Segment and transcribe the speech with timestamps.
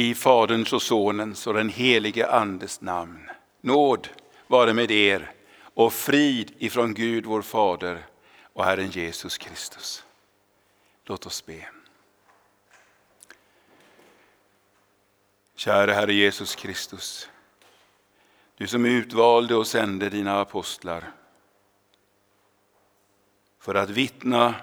[0.00, 3.30] I Faderns och Sonens och den helige Andes namn.
[3.60, 4.08] Nåd
[4.46, 5.32] vare med er
[5.74, 8.06] och frid ifrån Gud vår Fader
[8.52, 10.04] och Herren Jesus Kristus.
[11.04, 11.68] Låt oss be.
[15.54, 17.28] Kära Herre Jesus Kristus.
[18.56, 21.12] Du som utvalde och sände dina apostlar
[23.58, 24.54] för att vittna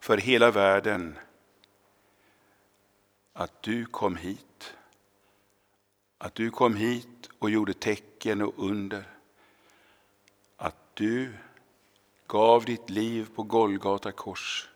[0.00, 1.18] för hela världen
[3.32, 4.74] att du kom hit.
[6.24, 9.04] Att du kom hit och gjorde tecken och under.
[10.56, 11.32] Att du
[12.26, 14.68] gav ditt liv på Golgata kors.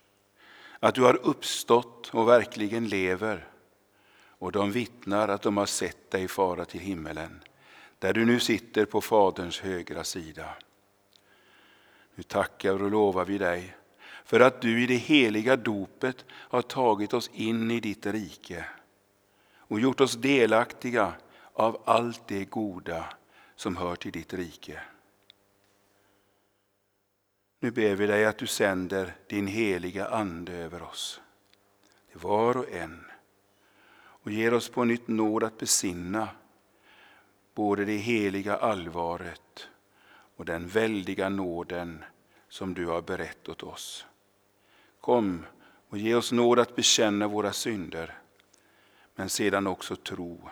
[0.80, 3.48] Att du har uppstått och verkligen lever.
[4.14, 7.40] Och de vittnar att de har sett dig fara till himmelen,
[7.98, 10.54] där du nu sitter på Faderns högra sida.
[12.14, 13.76] Nu tackar och lovar vi dig
[14.24, 18.64] för att du i det heliga dopet har tagit oss in i ditt rike
[19.56, 21.14] och gjort oss delaktiga
[21.58, 23.04] av allt det goda
[23.56, 24.82] som hör till ditt rike.
[27.60, 31.20] Nu ber vi dig att du sänder din heliga Ande över oss,
[32.10, 33.04] till var och en,
[33.96, 36.28] och ger oss på nytt nåd att besinna
[37.54, 39.68] både det heliga allvaret
[40.36, 42.04] och den väldiga nåden
[42.48, 44.06] som du har berett åt oss.
[45.00, 45.46] Kom
[45.88, 48.18] och ge oss nåd att bekänna våra synder,
[49.14, 50.50] men sedan också tro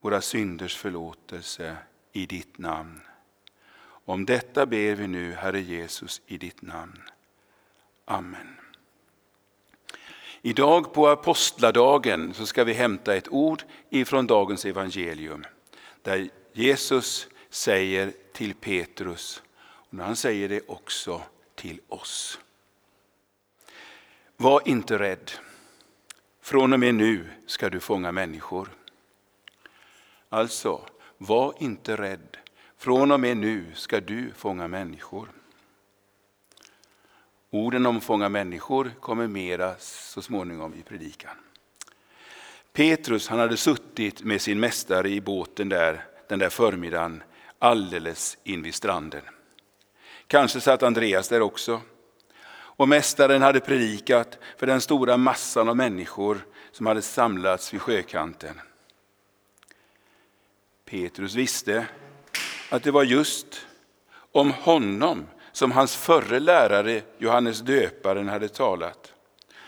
[0.00, 1.76] våra synders förlåtelse
[2.12, 3.00] i ditt namn.
[4.04, 7.02] Om detta ber vi nu, Herre Jesus, i ditt namn.
[8.04, 8.56] Amen.
[10.42, 15.44] Idag på apostladagen så ska vi hämta ett ord ifrån dagens evangelium
[16.02, 21.22] där Jesus säger till Petrus, och han säger det också
[21.54, 22.38] till oss.
[24.36, 25.30] Var inte rädd.
[26.40, 28.68] Från och med nu ska du fånga människor.
[30.32, 30.80] Alltså,
[31.18, 32.36] var inte rädd.
[32.76, 35.28] Från och med nu ska du fånga människor.
[37.50, 41.34] Orden om fånga människor kommer mera så småningom i predikan.
[42.72, 47.22] Petrus han hade suttit med sin mästare i båten där den där förmiddagen
[47.58, 49.22] alldeles invid stranden.
[50.26, 51.80] Kanske satt Andreas där också.
[52.52, 58.60] Och mästaren hade predikat för den stora massan av människor som hade samlats vid sjökanten.
[60.90, 61.86] Petrus visste
[62.70, 63.66] att det var just
[64.32, 69.12] om honom som hans förre lärare Johannes döparen hade talat.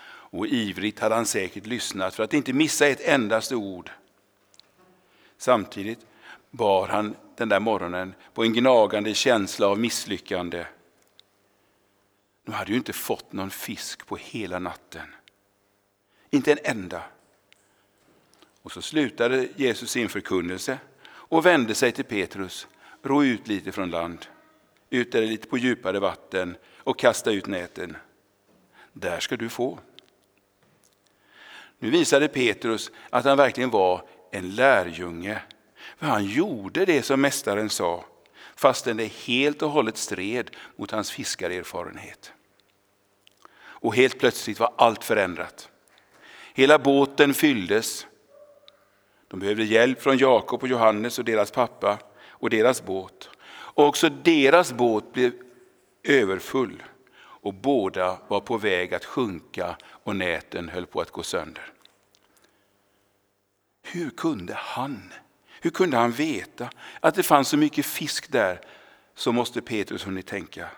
[0.05, 3.91] Och ivrigt hade han säkert lyssnat för att inte missa ett endaste ord.
[5.37, 6.07] Samtidigt
[6.51, 10.65] bar han den där morgonen på en gnagande känsla av misslyckande.
[12.45, 15.15] De hade ju inte fått någon fisk på hela natten.
[16.31, 17.03] Inte en enda.
[18.63, 20.79] Och så slutade Jesus sin förkunnelse
[21.33, 22.67] och vände sig till Petrus.
[23.03, 24.27] Ro ut lite från land,
[24.91, 27.97] ut där lite på djupare vatten och kasta ut näten.
[28.93, 29.79] Där ska du få.
[31.79, 35.43] Nu visade Petrus att han verkligen var en lärjunge
[35.97, 38.05] för han gjorde det som mästaren sa,
[38.57, 42.33] fastän det helt och hållet stred mot hans fiskarerfarenhet.
[43.55, 45.69] Och helt plötsligt var allt förändrat.
[46.55, 48.07] Hela båten fylldes.
[49.33, 53.31] De behövde hjälp från Jakob och Johannes och deras pappa och deras båt.
[53.47, 55.33] Och också deras båt blev
[56.03, 56.83] överfull
[57.19, 61.73] och båda var på väg att sjunka och näten höll på att gå sönder.
[63.83, 65.13] Hur kunde han
[65.61, 68.61] hur kunde han veta att det fanns så mycket fisk där?
[69.15, 70.69] Så måste Petrus hunnit tänka.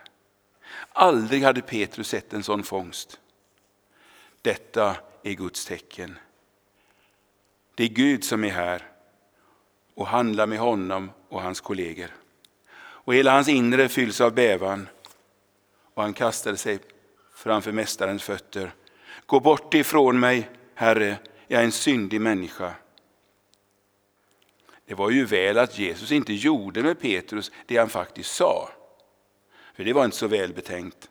[0.89, 3.19] Aldrig hade Petrus sett en sån fångst.
[4.41, 6.17] Detta är Guds tecken.
[7.75, 8.81] Det är Gud som är här
[9.95, 12.09] och handlar med honom och hans kollegor.
[12.77, 14.87] Och hela hans inre fylls av bävan
[15.93, 16.79] och han kastade sig
[17.35, 18.71] framför mästarens fötter.
[19.25, 22.73] Gå bort ifrån mig, Herre, jag är en syndig människa.
[24.85, 28.69] Det var ju väl att Jesus inte gjorde med Petrus det han faktiskt sa.
[29.75, 31.09] För det var inte så välbetänkt.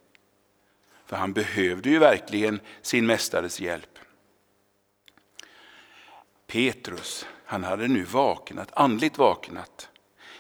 [1.07, 3.99] För han behövde ju verkligen sin mästares hjälp.
[6.55, 9.89] Petrus, han hade nu vaknat, andligt vaknat.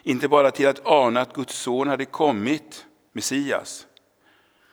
[0.02, 3.86] Inte bara till att ana att Guds son hade kommit, Messias.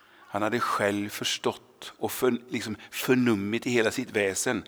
[0.10, 4.64] Han hade själv förstått och för, liksom förnummit i hela sitt väsen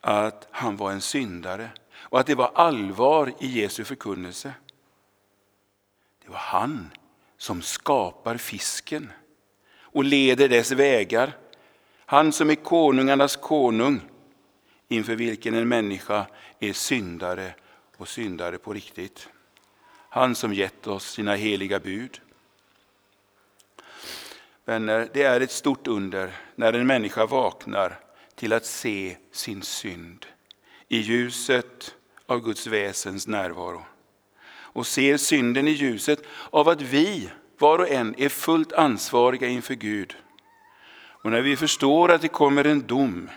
[0.00, 4.52] att han var en syndare och att det var allvar i Jesu förkunnelse.
[6.24, 6.90] Det var han
[7.38, 9.12] som skapar fisken
[9.80, 11.36] och leder dess vägar.
[12.06, 14.00] Han som är konungarnas konung
[14.88, 16.26] inför vilken en människa
[16.58, 17.54] är syndare
[17.96, 19.28] och syndare på riktigt.
[20.08, 22.20] Han som gett oss sina heliga bud.
[24.64, 27.98] Vänner, det är ett stort under när en människa vaknar
[28.34, 30.26] till att se sin synd
[30.88, 31.94] i ljuset
[32.26, 33.84] av Guds väsens närvaro.
[34.50, 39.74] Och ser synden i ljuset av att vi, var och en, är fullt ansvariga inför
[39.74, 40.16] Gud.
[40.96, 43.30] Och när vi förstår att det kommer en dom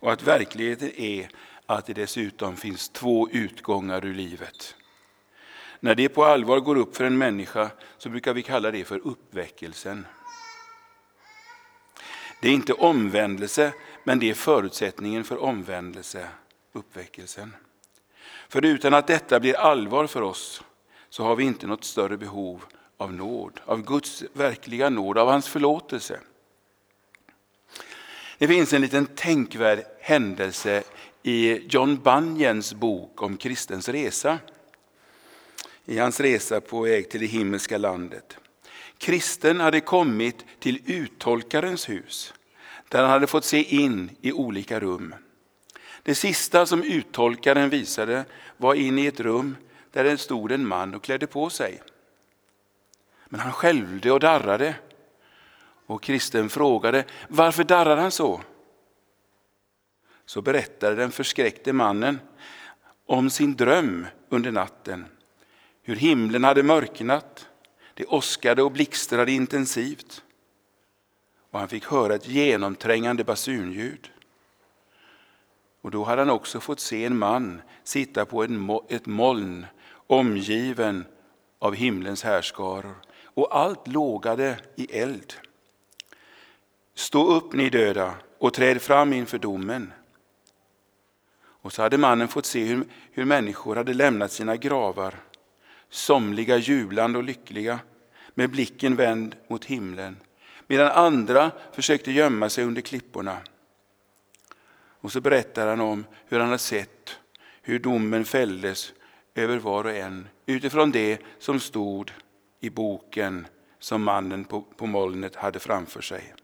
[0.00, 1.28] och att verkligheten är
[1.66, 4.74] att det dessutom finns två utgångar ur livet.
[5.80, 9.06] När det på allvar går upp för en människa så brukar vi kalla det för
[9.06, 10.06] uppväckelsen.
[12.40, 13.72] Det är inte omvändelse,
[14.04, 16.28] men det är förutsättningen för omvändelse,
[16.72, 17.54] uppväckelsen.
[18.48, 20.62] För utan att detta blir allvar för oss
[21.08, 22.64] så har vi inte något större behov
[22.96, 26.20] av nåd, av Guds verkliga nåd, av hans förlåtelse.
[28.38, 30.82] Det finns en liten tänkvärd händelse
[31.22, 34.38] i John Bunyans bok om kristens resa.
[35.84, 38.36] I hans resa på väg till det himmelska landet.
[38.98, 42.34] Kristen hade kommit till uttolkarens hus
[42.88, 45.14] där han hade fått se in i olika rum.
[46.02, 48.24] Det sista som uttolkaren visade
[48.56, 49.56] var in i ett rum
[49.92, 51.82] där det stod en man och klädde på sig.
[53.26, 54.74] Men han skälvde och darrade.
[55.88, 58.40] Och kristen frågade varför darrar han så?
[60.24, 62.20] Så berättade den förskräckte mannen
[63.06, 65.06] om sin dröm under natten.
[65.82, 67.48] Hur himlen hade mörknat,
[67.94, 70.22] det åskade och blixtrade intensivt.
[71.50, 74.10] Och han fick höra ett genomträngande basunljud.
[75.82, 78.42] Och då hade han också fått se en man sitta på
[78.88, 79.66] ett moln
[80.06, 81.04] omgiven
[81.58, 82.94] av himlens härskaror
[83.24, 85.34] och allt lågade i eld.
[86.98, 89.92] Stå upp ni döda och träd fram inför domen.
[91.40, 95.14] Och så hade mannen fått se hur, hur människor hade lämnat sina gravar,
[95.90, 97.78] somliga jublande och lyckliga,
[98.34, 100.16] med blicken vänd mot himlen,
[100.66, 103.36] medan andra försökte gömma sig under klipporna.
[105.00, 107.18] Och så berättar han om hur han har sett
[107.62, 108.92] hur domen fälldes
[109.34, 112.12] över var och en utifrån det som stod
[112.60, 113.46] i boken
[113.78, 116.34] som mannen på, på molnet hade framför sig.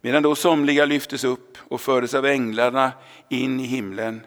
[0.00, 2.92] Medan då somliga lyftes upp och fördes av änglarna
[3.28, 4.26] in i himlen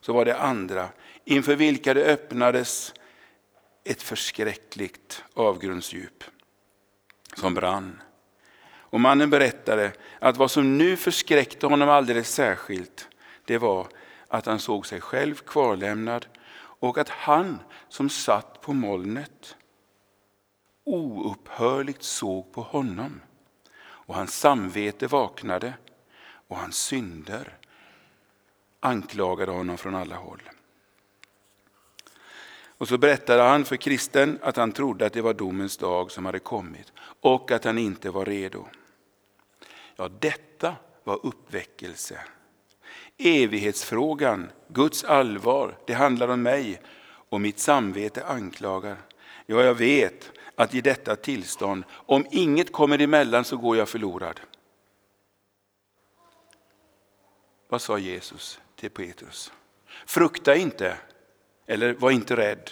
[0.00, 0.88] så var det andra
[1.24, 2.94] inför vilka det öppnades
[3.84, 6.24] ett förskräckligt avgrundsdjup
[7.34, 8.00] som brann.
[8.66, 13.08] Och mannen berättade att vad som nu förskräckte honom alldeles särskilt
[13.44, 13.86] det var
[14.28, 16.26] att han såg sig själv kvarlämnad
[16.56, 19.56] och att han som satt på molnet
[20.84, 23.20] oupphörligt såg på honom.
[24.06, 25.74] Och hans samvete vaknade
[26.48, 27.58] och hans synder
[28.80, 30.42] anklagade honom från alla håll.
[32.78, 36.26] Och så berättade han för kristen att han trodde att det var domens dag som
[36.26, 38.66] hade kommit och att han inte var redo.
[39.96, 42.20] Ja, detta var uppväckelse.
[43.18, 46.80] Evighetsfrågan, Guds allvar, det handlar om mig
[47.28, 48.96] och mitt samvete anklagar.
[49.46, 54.40] Ja, jag vet att i detta tillstånd, om inget kommer emellan så går jag förlorad.
[57.68, 59.52] Vad sa Jesus till Petrus?
[60.06, 60.96] Frukta inte,
[61.66, 62.70] eller var inte rädd.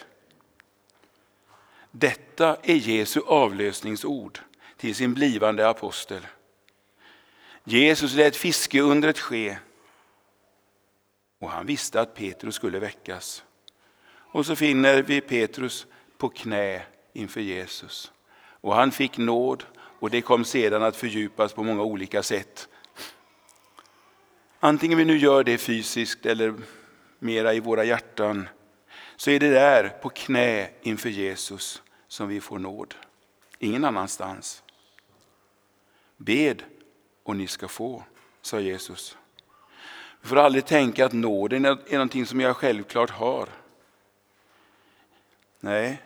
[1.91, 4.39] Detta är Jesu avlösningsord
[4.77, 6.27] till sin blivande apostel.
[7.65, 9.59] Jesus lät fiskeundret ske
[11.39, 13.45] och han visste att Petrus skulle väckas.
[14.09, 15.87] Och så finner vi Petrus
[16.19, 18.13] på knä inför Jesus.
[18.37, 22.69] Och han fick nåd och det kom sedan att fördjupas på många olika sätt.
[24.61, 26.55] Antingen vi nu gör det fysiskt eller
[27.19, 28.49] mera i våra hjärtan
[29.17, 32.95] så är det där på knä inför Jesus som vi får nåd.
[33.59, 34.63] Ingen annanstans.
[36.17, 36.63] Bed
[37.23, 38.03] och ni ska få,
[38.43, 39.17] sa Jesus.
[40.21, 43.49] Vi får aldrig tänka att nåden är någonting som jag självklart har.
[45.61, 46.03] Nej,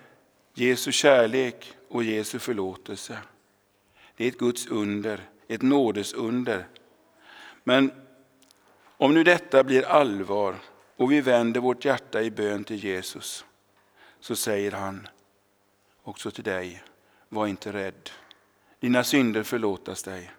[0.58, 3.18] Jesu kärlek och Jesu förlåtelse.
[4.16, 6.66] Det är ett Guds under, ett nådesunder.
[7.64, 7.92] Men
[8.96, 10.56] om nu detta blir allvar
[10.96, 13.44] och vi vänder vårt hjärta i bön till Jesus
[14.20, 15.08] så säger han
[16.02, 16.82] också till dig,
[17.28, 18.10] var inte rädd.
[18.80, 20.30] Dina synder förlåtas dig.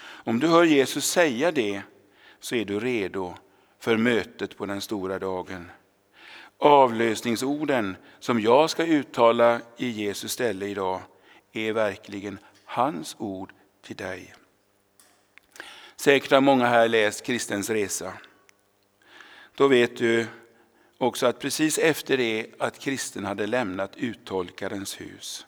[0.00, 1.82] Om du hör Jesus säga det
[2.40, 3.34] så är du redo
[3.78, 5.70] för mötet på den stora dagen.
[6.58, 11.00] Avlösningsorden som jag ska uttala i Jesu ställe idag
[11.52, 14.34] är verkligen hans ord till dig.
[15.96, 18.12] Säkert har många här läst Kristens resa.
[19.54, 20.26] då vet du
[20.98, 25.46] också att precis efter det att kristen hade lämnat uttolkarens hus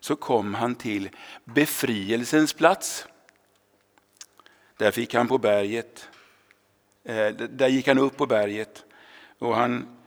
[0.00, 1.10] så kom han till
[1.44, 3.06] befrielsens plats.
[4.76, 6.08] Där fick han på berget,
[7.04, 8.84] eh, där gick han upp på berget
[9.38, 10.01] och han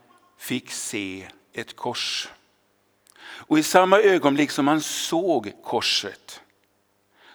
[0.45, 2.29] fick se ett kors.
[3.19, 6.41] Och i samma ögonblick som han såg korset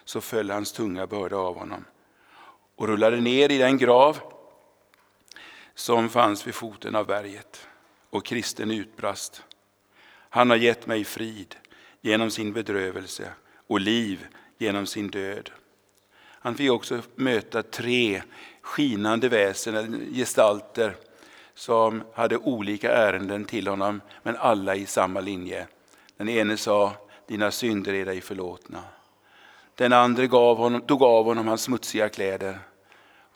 [0.05, 1.85] så föll hans tunga börda av honom
[2.75, 4.19] och rullade ner i den grav
[5.75, 7.67] som fanns vid foten av berget.
[8.09, 9.43] Och kristen utbrast.
[10.29, 11.55] Han har gett mig frid
[12.01, 13.33] genom sin bedrövelse
[13.67, 14.27] och liv
[14.57, 15.51] genom sin död.
[16.19, 18.23] Han fick också möta tre
[18.61, 20.95] skinande väsen, gestalter
[21.53, 25.67] som hade olika ärenden till honom, men alla i samma linje.
[26.17, 26.93] Den ene sa,
[27.27, 28.83] dina synder är dig förlåtna.
[29.75, 32.59] Den andra gav honom, tog av honom hans smutsiga kläder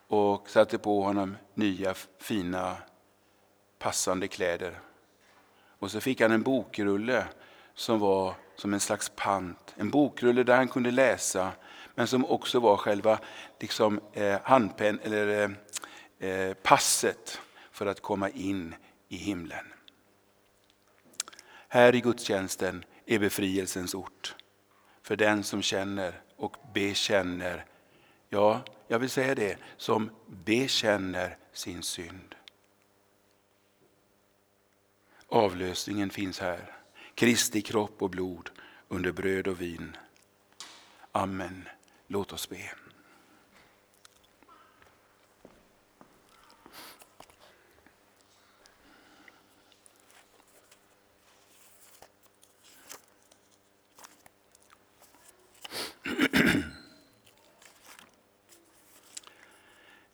[0.08, 2.76] och satte på honom nya fina
[3.80, 4.80] passande kläder.
[5.80, 7.24] Och så fick han en bokrulle
[7.74, 9.74] som var som en slags pant.
[9.78, 11.52] En bokrulle där han kunde läsa
[11.96, 13.20] men som också var själva
[13.60, 15.44] liksom, eh, handpen, eller,
[16.20, 17.42] eh, eh passet
[17.76, 18.76] för att komma in
[19.08, 19.66] i himlen.
[21.68, 24.36] Här i gudstjänsten är befrielsens ort
[25.02, 27.66] för den som känner och bekänner,
[28.30, 32.36] ja, jag vill säga det, som bekänner sin synd.
[35.28, 36.78] Avlösningen finns här.
[37.16, 38.50] Kristi kropp och blod
[38.88, 39.98] under bröd och vin.
[41.12, 41.68] Amen.
[42.08, 42.85] Låt oss be.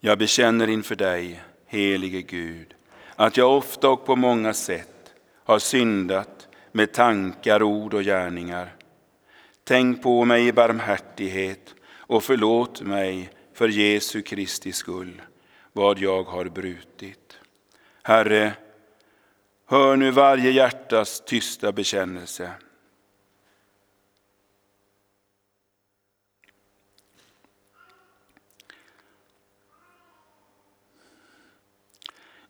[0.03, 2.73] Jag bekänner inför dig, helige Gud,
[3.15, 8.75] att jag ofta och på många sätt har syndat med tankar, ord och gärningar.
[9.63, 15.21] Tänk på mig i barmhärtighet och förlåt mig för Jesu Kristi skull
[15.73, 17.39] vad jag har brutit.
[18.03, 18.53] Herre,
[19.67, 22.51] hör nu varje hjärtas tysta bekännelse.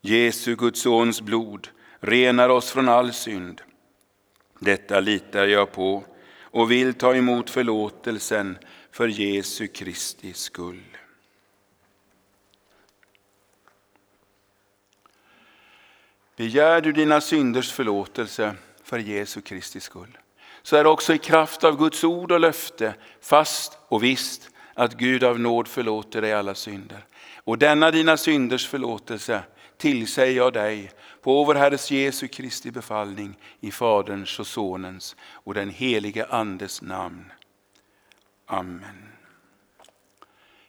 [0.04, 1.68] Jesu, Guds sons blod
[2.00, 3.60] renar oss från all synd.
[4.58, 6.04] Detta litar jag på
[6.40, 8.58] och vill ta emot förlåtelsen
[8.90, 10.82] för Jesu Kristi skull.
[16.36, 18.54] Begär du dina synders förlåtelse
[18.84, 20.18] för Jesu Kristi skull,
[20.62, 24.94] så är det också i kraft av Guds ord och löfte fast och visst att
[24.94, 27.04] Gud av nåd förlåter dig alla synder.
[27.44, 29.42] Och denna dina synders förlåtelse
[29.76, 30.90] tillsäger jag dig
[31.22, 37.32] på vår Herres Jesu Kristi befallning i Faderns och Sonens och den helige Andes namn.
[38.46, 39.08] Amen.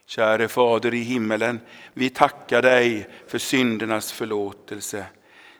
[0.06, 1.60] Käre Fader i himmelen,
[1.94, 5.06] vi tackar dig för syndernas förlåtelse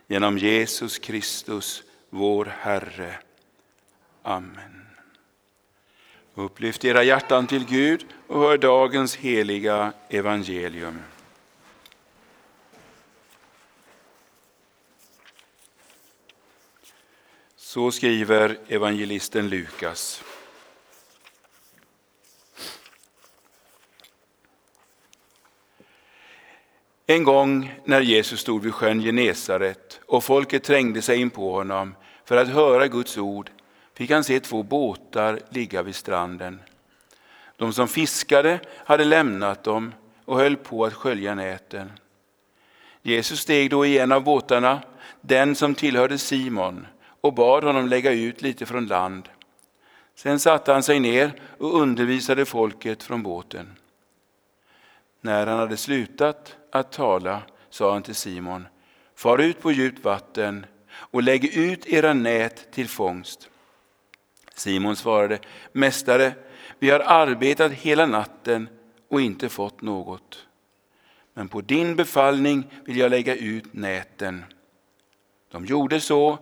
[0.06, 3.18] genom Jesus Kristus, vår Herre.
[4.22, 4.86] Amen.
[6.34, 10.98] Upplyft era hjärtan till Gud och hör dagens heliga evangelium.
[17.74, 20.22] Så skriver evangelisten Lukas.
[27.06, 31.94] En gång när Jesus stod vid sjön Genesaret och folket trängde sig in på honom
[32.24, 33.50] för att höra Guds ord
[33.94, 36.60] fick han se två båtar ligga vid stranden.
[37.56, 39.92] De som fiskade hade lämnat dem
[40.24, 41.92] och höll på att skölja näten.
[43.02, 44.82] Jesus steg då i en av båtarna,
[45.20, 46.86] den som tillhörde Simon,
[47.24, 49.28] och bad honom lägga ut lite från land.
[50.14, 53.72] Sen satte han sig ner och undervisade folket från båten.
[55.20, 58.66] När han hade slutat att tala sa han till Simon,
[59.14, 63.48] far ut på djupt vatten och lägg ut era nät till fångst.
[64.54, 65.38] Simon svarade,
[65.72, 66.32] Mästare,
[66.78, 68.68] vi har arbetat hela natten
[69.08, 70.46] och inte fått något.
[71.34, 74.44] Men på din befallning vill jag lägga ut näten.
[75.50, 76.38] De gjorde så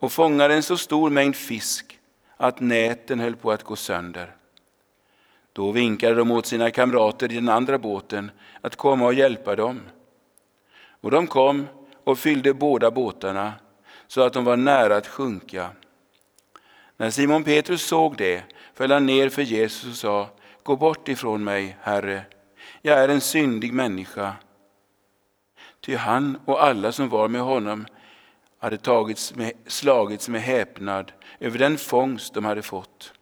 [0.00, 1.98] och fångade en så stor mängd fisk
[2.36, 4.34] att näten höll på att gå sönder.
[5.52, 8.30] Då vinkade de åt sina kamrater i den andra båten
[8.60, 9.80] att komma och hjälpa dem.
[11.00, 11.66] Och de kom
[12.04, 13.52] och fyllde båda båtarna
[14.06, 15.70] så att de var nära att sjunka.
[16.96, 18.42] När Simon Petrus såg det
[18.74, 20.28] föll han ner för Jesus och sa,
[20.62, 22.22] Gå bort ifrån mig, Herre,
[22.82, 24.32] jag är en syndig människa.
[25.80, 27.86] Ty han och alla som var med honom
[28.60, 33.12] hade tagits med, slagits med häpnad över den fångst de hade fått.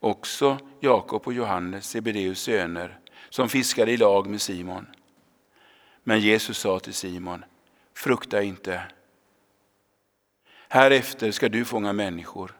[0.00, 2.98] Också Jakob och Johannes, Sebedeus söner,
[3.30, 4.86] som fiskade i lag med Simon.
[6.02, 7.44] Men Jesus sa till Simon,
[7.94, 8.82] frukta inte.
[10.68, 12.58] Härefter ska du fånga människor.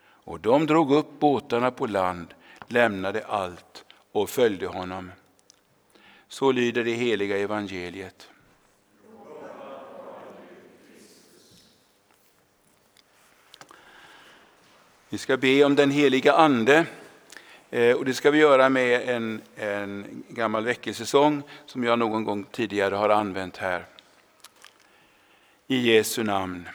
[0.00, 2.34] Och de drog upp båtarna på land,
[2.66, 5.12] lämnade allt och följde honom.
[6.28, 8.30] Så lyder det heliga evangeliet.
[15.16, 16.86] Vi ska be om den heliga Ande
[17.70, 22.44] eh, och det ska vi göra med en, en gammal väckelsesång som jag någon gång
[22.44, 23.86] tidigare har använt här.
[25.66, 26.68] I Jesu namn.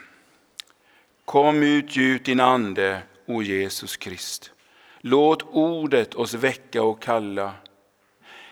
[1.24, 4.52] Kom ut, gjut din ande, o Jesus Krist.
[5.00, 7.52] Låt ordet oss väcka och kalla.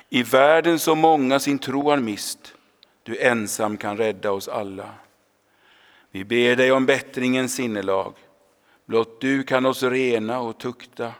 [0.09, 2.55] I världen så många sin tro har mist,
[3.03, 4.91] du ensam kan rädda oss alla.
[6.11, 8.15] Vi ber dig om bättringens sinnelag,
[8.91, 11.13] blott du kan oss rena och tukta.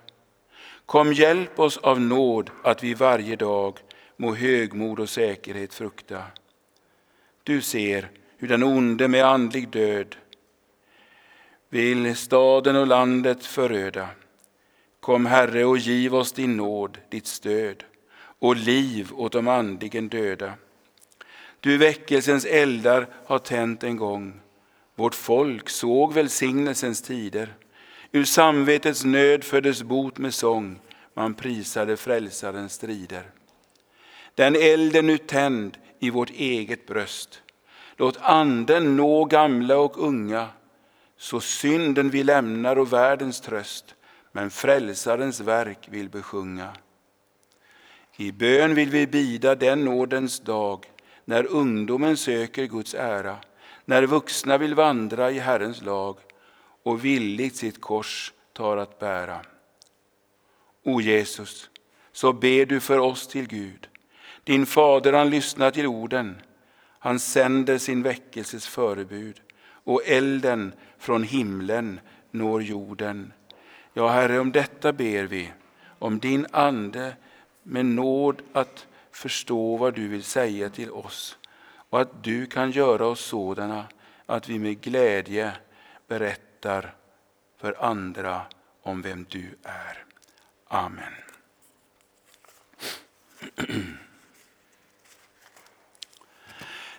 [0.87, 3.79] Kom hjälp oss av nåd att vi varje dag
[4.17, 6.23] må högmod och säkerhet frukta.
[7.43, 10.17] Du ser hur den onde med andlig död
[11.69, 14.09] vill staden och landet föröda.
[15.01, 17.85] Kom Herre och giv oss din nåd, ditt stöd
[18.39, 20.53] och liv åt de andligen döda.
[21.61, 24.41] Du väckelsens eldar har tänt en gång.
[24.95, 27.55] Vårt folk såg välsignelsens tider.
[28.13, 30.81] Ur samvetets nöd föddes bot med sång.
[31.15, 33.23] Man prisade frälsarens strider.
[34.35, 37.43] Den elden nu tänd i vårt eget bröst.
[37.97, 40.49] Låt anden nå gamla och unga
[41.17, 43.95] så synden vi lämnar och världens tröst,
[44.33, 46.69] men frälsarens verk vill besjunga.
[48.17, 50.87] I bön vill vi bida den nådens dag,
[51.25, 53.37] när ungdomen söker Guds ära,
[53.85, 56.17] när vuxna vill vandra i Herrens lag
[56.83, 59.41] och villigt sitt kors tar att bära.
[60.83, 61.71] O Jesus,
[62.13, 63.89] så ber du för oss till Gud.
[64.45, 66.43] Din fader han lyssnar till orden,
[66.99, 73.33] han sänder sin väckelses förebud och elden från himlen når jorden.
[73.95, 75.53] Ja, Herre, om detta ber vi,
[75.99, 77.17] om din Ande
[77.63, 81.39] med nåd att förstå vad du vill säga till oss
[81.91, 83.85] och att du kan göra oss sådana
[84.27, 85.53] att vi med glädje
[86.09, 86.50] berättar
[87.61, 88.43] för andra
[88.83, 90.05] om vem du är.
[90.69, 91.13] Amen.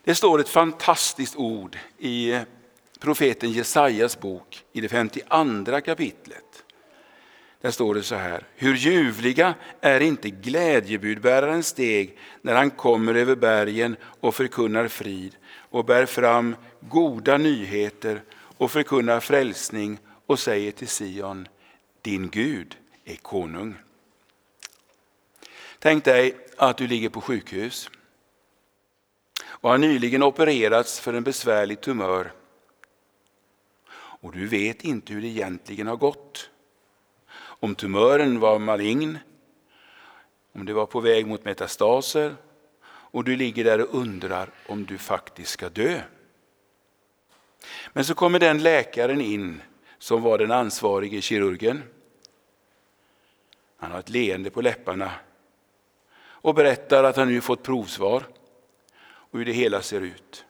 [0.04, 2.39] Det står ett fantastiskt ord i
[3.00, 6.63] profeten Jesajas bok i det 52 kapitlet.
[7.62, 8.47] Där står det så här.
[8.56, 15.86] Hur ljuvliga är inte glädjebudbärarens steg när han kommer över bergen och förkunnar frid och
[15.86, 18.21] bär fram goda nyheter
[18.62, 21.47] och förkunnar frälsning och säger till Sion,
[22.02, 23.76] din Gud är konung.
[25.80, 27.89] Tänk dig att du ligger på sjukhus
[29.43, 32.32] och har nyligen opererats för en besvärlig tumör
[33.93, 36.50] och du vet inte hur det egentligen har gått.
[37.34, 39.17] Om tumören var malign,
[40.54, 42.36] om det var på väg mot metastaser
[42.86, 46.02] och du ligger där och undrar om du faktiskt ska dö.
[47.93, 49.62] Men så kommer den läkaren in
[49.97, 51.84] som var den ansvarige kirurgen.
[53.78, 55.12] Han har ett leende på läpparna
[56.17, 58.24] och berättar att han nu fått provsvar
[59.04, 60.45] och hur det hela ser ut.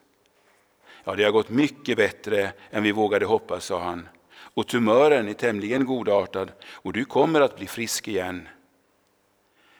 [1.04, 4.08] Ja, det har gått mycket bättre än vi vågade hoppas, sa han.
[4.54, 8.48] Och tumören är tämligen godartad och du kommer att bli frisk igen.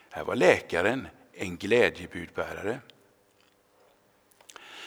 [0.09, 2.79] Här var läkaren en glädjebudbärare.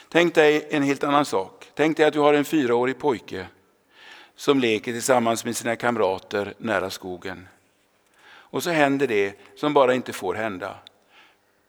[0.09, 1.56] Tänk dig en helt annan sak.
[1.77, 3.47] Tänk dig att du har en fyraårig pojke
[4.35, 7.49] som leker tillsammans med sina kamrater nära skogen.
[8.29, 10.79] Och så händer det som bara inte får hända.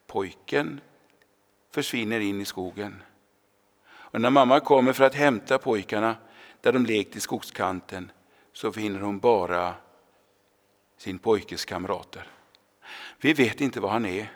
[0.06, 0.80] Pojken
[1.70, 3.02] försvinner in i skogen.
[3.88, 6.16] Och när mamma kommer för att hämta pojkarna
[6.60, 8.12] där de lekt i skogskanten
[8.52, 9.74] så finner hon bara
[10.96, 12.26] sin pojkes kamrater.
[13.20, 14.32] Vi vet inte var han är.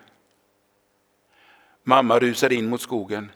[1.82, 3.32] Mamma rusar in mot skogen,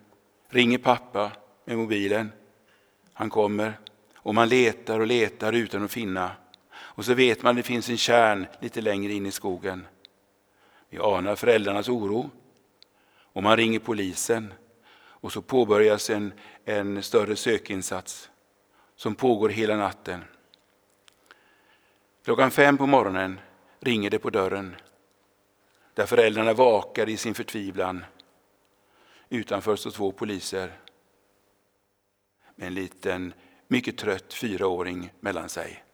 [0.48, 1.32] ringer pappa
[1.66, 2.32] med mobilen.
[3.12, 3.78] Han kommer
[4.16, 6.30] och man letar och letar utan att finna.
[6.74, 9.86] Och så vet man att det finns en kärn lite längre in i skogen.
[10.88, 12.30] Vi anar föräldrarnas oro
[13.18, 14.52] och man ringer polisen
[14.98, 16.32] och så påbörjas en,
[16.64, 18.30] en större sökinsats
[18.96, 20.24] som pågår hela natten.
[22.24, 23.40] Klockan fem på morgonen
[23.80, 24.76] ringer det på dörren
[25.94, 28.04] där föräldrarna vakar i sin förtvivlan.
[29.28, 30.72] Utanför står två poliser
[32.56, 33.34] med en liten,
[33.68, 35.84] mycket trött fyraåring mellan sig.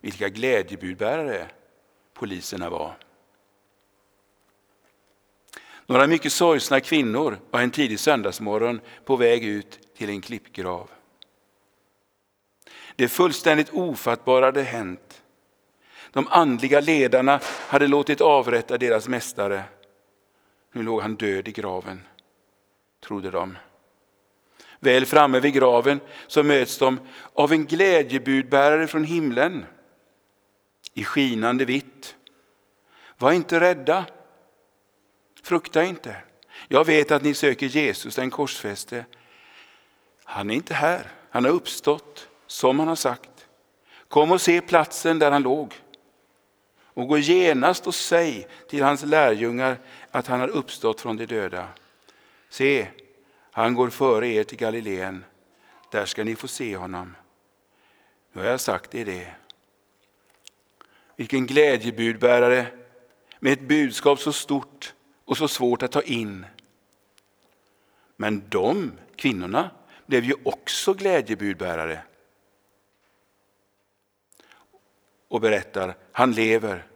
[0.00, 1.50] Vilka glädjebudbärare
[2.14, 2.98] poliserna var.
[5.86, 10.90] Några mycket sorgsna kvinnor var en tidig söndagsmorgon på väg ut till en klippgrav.
[12.96, 15.22] Det fullständigt ofattbara hade hänt.
[16.10, 19.64] De andliga ledarna hade låtit avrätta deras mästare.
[20.72, 22.00] Nu låg han död i graven,
[23.00, 23.58] trodde de.
[24.80, 27.00] Väl framme vid graven så möts de
[27.32, 29.66] av en glädjebudbärare från himlen
[30.94, 32.16] i skinande vitt.
[33.18, 34.04] Var inte rädda.
[35.42, 36.16] Frukta inte.
[36.68, 39.04] Jag vet att ni söker Jesus, den korsfäste.
[40.24, 41.10] Han är inte här.
[41.30, 43.46] Han har uppstått som han har sagt.
[44.08, 45.74] Kom och se platsen där han låg.
[46.82, 49.76] Och gå genast och säg till hans lärjungar
[50.10, 51.68] att han har uppstått från de döda.
[52.48, 52.88] Se,
[53.50, 55.24] han går före er till Galileen.
[55.90, 57.16] Där ska ni få se honom.
[58.32, 59.34] Nu har jag sagt er det.
[61.16, 62.66] Vilken glädjebudbärare
[63.38, 66.46] med ett budskap så stort och så svårt att ta in.
[68.16, 69.70] Men de kvinnorna
[70.06, 72.02] blev ju också glädjebudbärare.
[75.28, 76.86] Och berättar, han lever.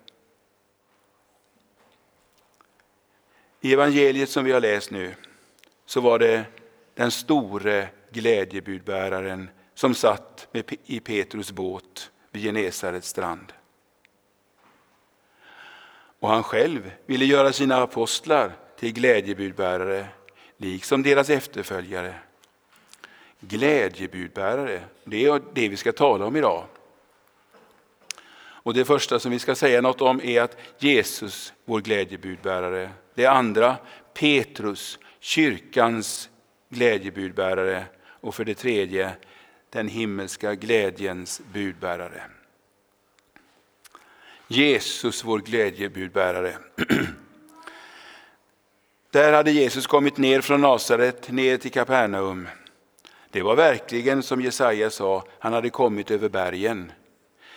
[3.61, 5.15] I evangeliet som vi har läst nu
[5.93, 6.45] så var det
[6.95, 10.49] den store glädjebudbäraren som satt
[10.85, 13.53] i Petrus båt vid Genesarets strand.
[16.21, 20.07] Och han själv ville göra sina apostlar till glädjebudbärare,
[20.57, 22.15] liksom deras efterföljare.
[23.41, 26.65] Glädjebudbärare, det är det vi ska tala om idag.
[28.39, 32.91] Och Det första som vi ska säga något om är att Jesus, vår glädjebudbärare.
[33.15, 33.77] Det andra,
[34.15, 36.31] Petrus, kyrkans
[36.69, 37.85] glädjebudbärare.
[38.05, 39.13] Och för det tredje,
[39.71, 42.23] den himmelska glädjens budbärare.
[44.49, 46.57] Jesus, vår glädjebudbärare.
[49.11, 52.49] Där hade Jesus kommit ner från Nasaret ner till Kapernaum.
[53.31, 56.93] Det var verkligen som Jesaja sa, han hade kommit över bergen.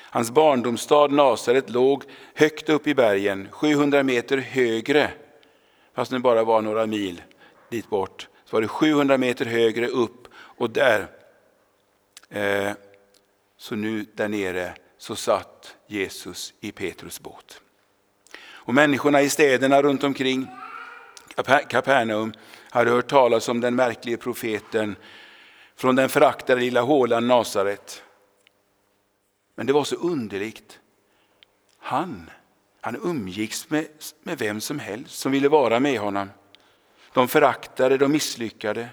[0.01, 5.11] Hans barndomsstad Nasaret låg högt upp i bergen, 700 meter högre,
[5.93, 7.21] fast det bara var några mil
[7.69, 8.27] dit bort.
[8.45, 11.07] Så var det 700 meter högre upp och där,
[12.29, 12.71] eh,
[13.57, 17.61] så nu där nere så satt Jesus i Petrus båt.
[18.41, 20.47] Och människorna i städerna runt omkring
[21.69, 22.33] Kapernaum
[22.69, 24.95] hade hört talas om den märkliga profeten
[25.75, 28.03] från den föraktade lilla hålan Nasaret.
[29.55, 30.79] Men det var så underligt.
[31.79, 32.29] Han,
[32.81, 33.87] han umgicks med,
[34.23, 36.29] med vem som helst som ville vara med honom.
[37.15, 38.89] De föraktade, de misslyckade.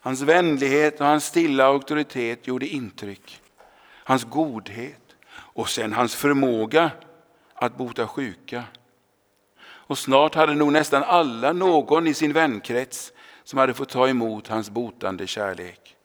[0.00, 3.40] Hans vänlighet och hans stilla auktoritet gjorde intryck.
[4.04, 6.90] Hans godhet och sen hans förmåga
[7.54, 8.64] att bota sjuka.
[9.62, 13.12] Och snart hade nog nästan alla någon i sin vänkrets
[13.44, 15.96] som hade fått ta emot hans botande kärlek.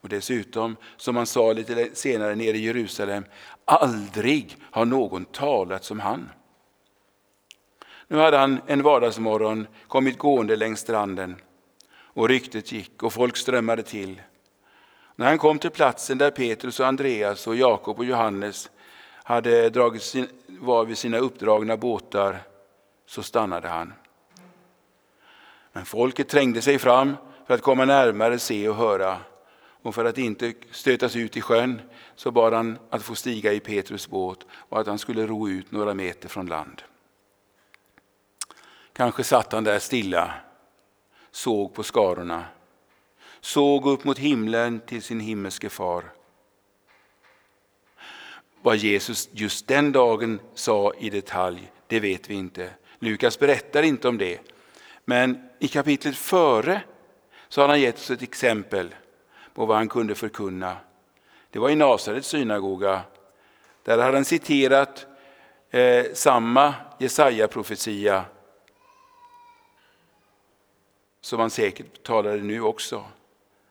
[0.00, 3.24] Och dessutom, som han sa lite senare nere i Jerusalem,
[3.64, 6.30] aldrig har någon talat som han.
[8.08, 11.36] Nu hade han en vardagsmorgon kommit gående längs stranden
[11.96, 14.22] och ryktet gick och folk strömmade till.
[15.16, 18.70] När han kom till platsen där Petrus och Andreas och Jakob och Johannes
[19.24, 22.38] hade dragit sin, var vid sina uppdragna båtar
[23.06, 23.92] så stannade han.
[25.72, 27.16] Men folket trängde sig fram
[27.46, 29.18] för att komma närmare, se och höra.
[29.82, 31.80] Och för att inte stötas ut i sjön
[32.16, 35.72] så bad han att få stiga i Petrus båt och att han skulle ro ut
[35.72, 36.82] några meter från land.
[38.98, 40.34] Kanske satt han där stilla,
[41.30, 42.44] såg på skarorna
[43.40, 46.04] såg upp mot himlen till sin himmelske far.
[48.62, 52.70] Vad Jesus just den dagen sa i detalj, det vet vi inte.
[52.98, 54.40] Lukas berättar inte om det.
[55.04, 56.80] Men i kapitlet före
[57.48, 58.94] så har han gett oss ett exempel
[59.54, 60.76] på vad han kunde förkunna.
[61.50, 63.00] Det var i Nasarets synagoga.
[63.82, 65.06] Där hade han citerat
[65.70, 68.24] eh, samma Jesaja-profetia
[71.28, 73.04] som han säkert talade nu också.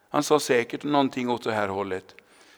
[0.09, 2.15] Han sa säkert någonting åt det här hållet.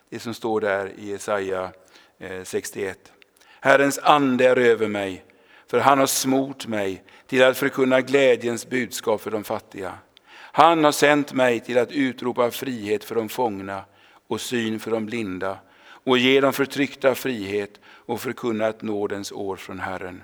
[0.09, 1.71] Det som står där i Jesaja
[2.19, 3.11] eh, 61.
[3.59, 5.23] Herrens ande är över mig,
[5.67, 9.97] för han har smort mig till att förkunna glädjens budskap för de fattiga.
[10.35, 13.83] Han har sänt mig till att utropa frihet för de fångna
[14.27, 19.55] och syn för de blinda och ge de förtryckta frihet och förkunna ett nådens år
[19.55, 20.23] från Herren.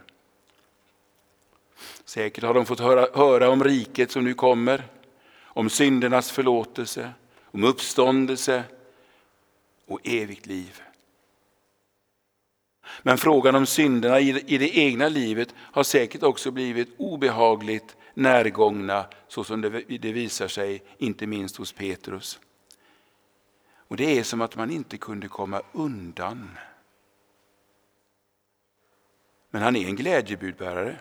[2.05, 4.83] Säkert har de fått höra, höra om riket som nu kommer,
[5.43, 7.13] om syndernas förlåtelse,
[7.45, 8.63] om uppståndelse
[9.85, 10.81] och evigt liv.
[13.01, 19.43] Men frågan om synderna i det egna livet har säkert också blivit obehagligt närgångna så
[19.43, 22.39] som det visar sig inte minst hos Petrus.
[23.87, 26.49] Och Det är som att man inte kunde komma undan.
[29.49, 30.99] Men han är en glädjebudbärare.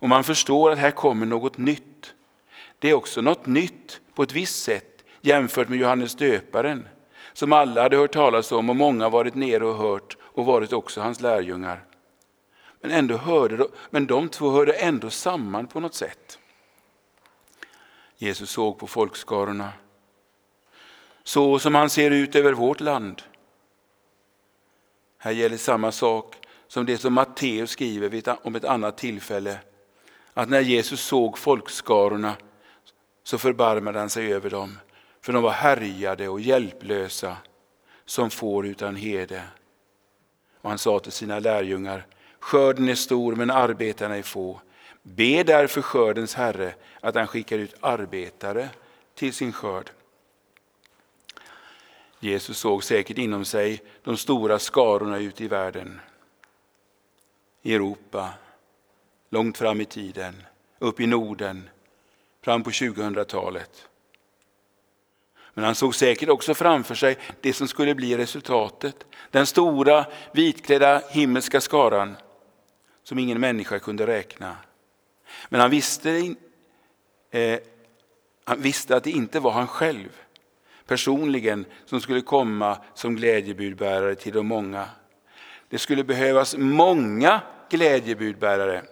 [0.00, 2.14] Och man förstår att här kommer något nytt.
[2.78, 6.88] Det är också något nytt på ett visst sätt jämfört med Johannes döparen
[7.32, 11.00] som alla hade hört talas om och många varit nere och hört och varit också
[11.00, 11.84] hans lärjungar.
[12.80, 16.38] Men, ändå hörde, men de två hörde ändå samman på något sätt.
[18.16, 19.72] Jesus såg på folkskarorna
[21.22, 23.22] så som han ser ut över vårt land.
[25.18, 26.36] Här gäller samma sak
[26.68, 29.58] som det som Matteus skriver om ett annat tillfälle.
[30.38, 32.36] Att när Jesus såg folkskarorna
[33.22, 34.78] så förbarmade han sig över dem,
[35.20, 37.36] för de var härjade och hjälplösa
[38.04, 39.42] som får utan herde.
[40.60, 42.06] Och han sa till sina lärjungar,
[42.40, 44.60] skörden är stor men arbetarna är få.
[45.02, 48.68] Be därför skördens Herre att han skickar ut arbetare
[49.14, 49.90] till sin skörd.
[52.20, 56.00] Jesus såg säkert inom sig de stora skarorna ute i världen.
[57.62, 58.28] I Europa,
[59.30, 60.42] långt fram i tiden,
[60.78, 61.68] upp i Norden,
[62.42, 63.88] fram på 2000-talet.
[65.54, 69.06] Men han såg säkert också framför sig det som skulle bli resultatet.
[69.30, 72.16] Den stora vitklädda himmelska skaran
[73.02, 74.56] som ingen människa kunde räkna.
[75.48, 76.34] Men han visste,
[77.30, 77.58] eh,
[78.44, 80.08] han visste att det inte var han själv
[80.86, 84.88] personligen som skulle komma som glädjebudbärare till de många.
[85.68, 88.82] Det skulle behövas många glädjebudbärare.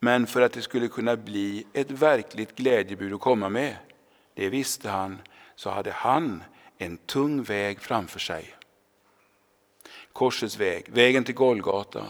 [0.00, 3.76] Men för att det skulle kunna bli ett verkligt glädjebud att komma med,
[4.34, 5.18] det visste han,
[5.54, 6.42] så hade han
[6.78, 8.54] en tung väg framför sig.
[10.12, 12.04] Korsets väg, vägen till Golgata.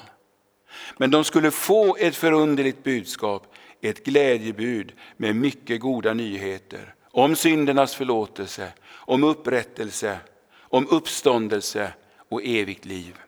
[0.96, 7.94] Men de skulle få ett förunderligt budskap, ett glädjebud med mycket goda nyheter om syndernas
[7.94, 10.18] förlåtelse, om upprättelse,
[10.58, 11.92] om uppståndelse
[12.28, 13.18] och evigt liv.
[13.18, 13.24] Eh,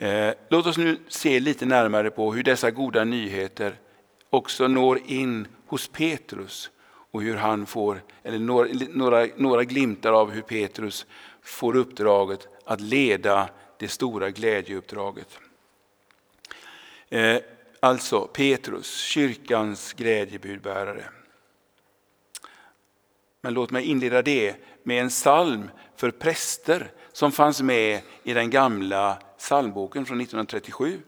[0.00, 3.74] Eh, låt oss nu se lite närmare på hur dessa goda nyheter
[4.30, 6.70] också når in hos Petrus
[7.10, 8.38] och hur han får, eller
[8.94, 11.06] några, några glimtar av hur Petrus
[11.42, 15.38] får uppdraget att leda det stora glädjeuppdraget.
[17.08, 17.36] Eh,
[17.80, 21.04] alltså Petrus, kyrkans glädjebudbärare.
[23.40, 28.50] Men låt mig inleda det med en psalm för präster som fanns med i den
[28.50, 31.00] gamla psalmboken från 1937.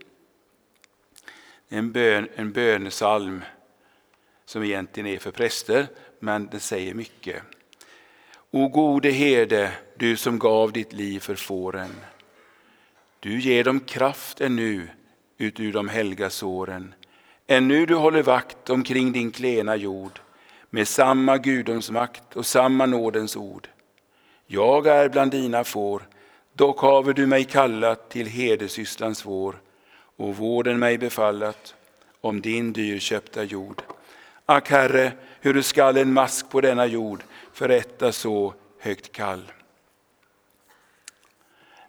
[1.69, 3.43] En, bön, en bönesalm
[4.45, 5.87] som egentligen är för präster,
[6.19, 7.43] men den säger mycket.
[8.51, 11.91] O gode herde, du som gav ditt liv för fåren.
[13.21, 14.89] Du ger dem kraft ännu
[15.39, 16.95] ut ur de helga såren.
[17.47, 20.21] Ännu du håller vakt omkring din klena jord
[20.71, 23.69] med samma gudomsmakt och samma nådens ord.
[24.47, 26.03] Jag är bland dina får,
[26.53, 29.61] dock haver du mig kallat till herdesysslans vår
[30.17, 31.75] och vården mig befallat
[32.21, 33.83] om din dyrköpta jord.
[34.47, 39.53] Ack Herre, hur skall en mask på denna jord förrätta så högt kall?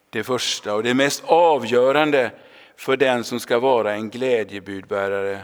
[0.10, 2.32] Det första och det mest avgörande
[2.76, 5.41] för den som ska vara en glädjebudbärare.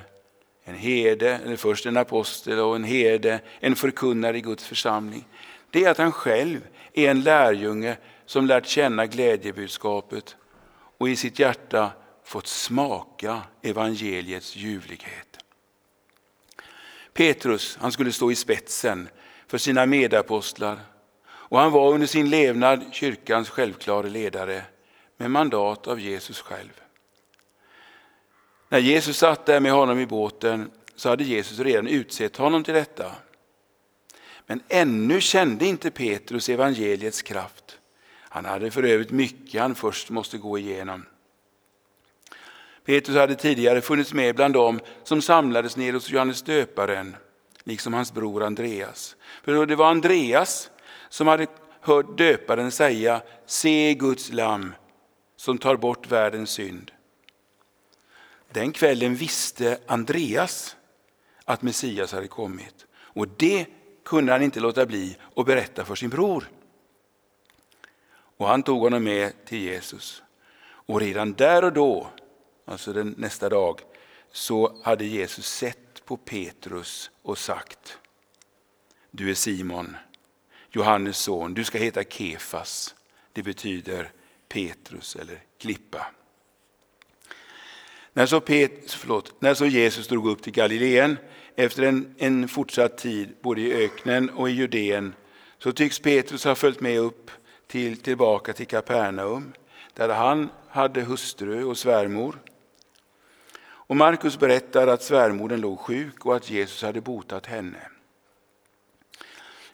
[0.63, 5.25] En herde, eller först en apostel och en herde, en förkunnare i Guds församling.
[5.69, 6.60] Det är att han själv
[6.93, 7.97] är en lärjunge
[8.30, 10.36] som lärt känna glädjebudskapet
[10.98, 11.92] och i sitt hjärta
[12.24, 15.38] fått smaka evangeliets ljuvlighet.
[17.13, 19.10] Petrus han skulle stå i spetsen
[19.48, 20.80] för sina medapostlar
[21.28, 24.63] och han var under sin levnad kyrkans självklara ledare
[25.18, 26.82] med mandat av Jesus själv.
[28.70, 32.74] När Jesus satt där med honom i båten så hade Jesus redan utsett honom till
[32.74, 33.12] detta.
[34.46, 37.79] Men ännu kände inte Petrus evangeliets kraft.
[38.39, 41.06] Han hade för övrigt mycket han först måste gå igenom.
[42.86, 47.15] Petrus hade tidigare funnits med bland dem som samlades ner hos Johannes döparen,
[47.63, 49.15] liksom hans bror Andreas.
[49.43, 50.71] För det var Andreas
[51.10, 51.47] som hade
[51.82, 54.73] hört döparen säga, se Guds lamm
[55.36, 56.91] som tar bort världens synd.
[58.52, 60.75] Den kvällen visste Andreas
[61.45, 62.86] att Messias hade kommit.
[62.95, 63.65] Och det
[64.06, 66.49] kunde han inte låta bli att berätta för sin bror.
[68.39, 70.23] Och han tog honom med till Jesus.
[70.63, 72.10] Och redan där och då,
[72.65, 73.82] alltså den nästa dag,
[74.32, 77.97] så hade Jesus sett på Petrus och sagt
[79.12, 79.95] Du är Simon,
[80.71, 82.95] Johannes son, du ska heta Kefas.
[83.34, 84.12] Det betyder
[84.47, 86.06] Petrus eller klippa.
[88.13, 91.17] När så, Pet, förlåt, när så Jesus drog upp till Galileen
[91.56, 95.13] efter en, en fortsatt tid både i öknen och i Judeen
[95.58, 97.32] så tycks Petrus ha följt med upp
[97.69, 99.53] till, tillbaka till Kapernaum
[99.93, 102.39] där han hade hustru och svärmor.
[103.62, 107.79] Och Markus berättar att svärmodern låg sjuk och att Jesus hade botat henne.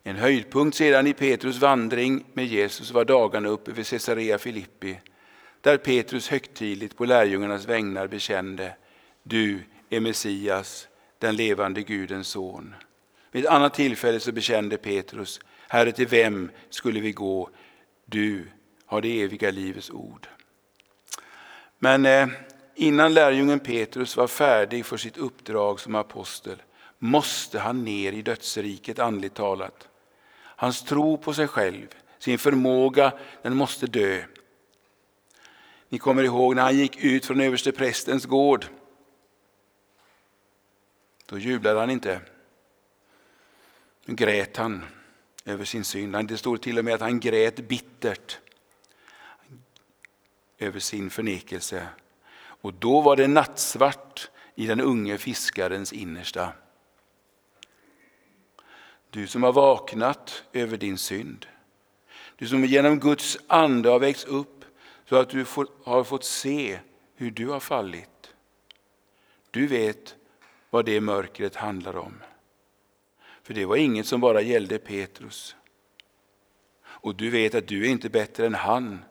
[0.04, 5.00] En höjdpunkt sedan i Petrus vandring med Jesus var dagarna uppe vid Caesarea Filippi
[5.62, 8.76] där Petrus högtidligt på lärjungarnas vägnar bekände
[9.24, 10.88] Du är Messias,
[11.20, 12.76] den levande Gudens son.
[13.32, 17.50] Vid ett annat tillfälle så bekände Petrus Herre, till vem skulle vi gå?
[18.06, 18.48] Du
[18.86, 20.28] har det eviga livets ord.
[21.80, 22.28] Men eh,
[22.76, 26.62] innan lärjungen Petrus var färdig för sitt uppdrag som apostel
[27.00, 29.88] måste han ner i dödsriket andligt talat.
[30.36, 31.88] Hans tro på sig själv,
[32.20, 34.24] sin förmåga, den måste dö.
[35.90, 38.66] Ni kommer ihåg när han gick ut från översteprästens gård.
[41.26, 42.22] Då jublade han inte.
[44.06, 44.86] Nu grät han
[45.46, 46.28] över sin synd.
[46.28, 48.40] Det står till och med att han grät bittert
[50.58, 51.88] över sin förnekelse.
[52.38, 56.54] Och då var det nattsvart i den unge fiskarens innersta.
[59.10, 61.46] Du som har vaknat över din synd.
[62.36, 64.66] Du som genom Guds ande har växt upp
[65.10, 65.46] så att du
[65.84, 66.80] har fått se
[67.16, 68.34] hur du har fallit.
[69.52, 70.16] Du vet
[70.70, 72.14] vad det mörkret handlar om.
[73.46, 75.56] För det var inget som bara gällde Petrus.
[76.86, 79.06] Och du vet att du är inte bättre än han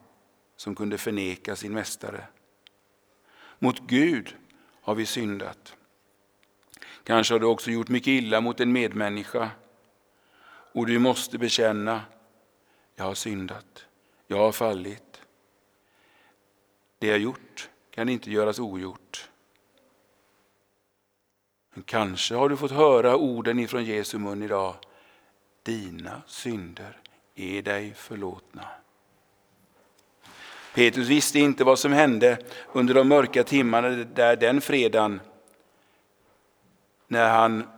[0.57, 2.27] som kunde förneka sin mästare.
[3.59, 4.37] Mot Gud
[4.81, 5.77] har vi syndat.
[7.05, 9.51] Kanske har du också gjort mycket illa mot en medmänniska.
[10.73, 12.03] Och du måste bekänna,
[12.94, 13.87] jag har syndat,
[14.27, 15.23] jag har fallit.
[16.99, 19.31] Det jag gjort kan inte göras ogjort.
[21.75, 24.75] Men kanske har du fått höra orden ifrån Jesu mun idag.
[25.63, 26.99] Dina synder
[27.35, 28.65] är dig förlåtna.
[30.75, 32.39] Petrus visste inte vad som hände
[32.73, 35.21] under de mörka timmarna där den fredagen
[37.09, 37.69] när han